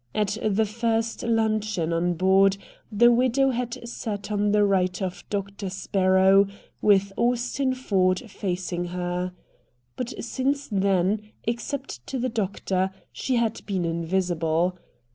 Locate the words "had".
3.51-3.87, 13.35-13.63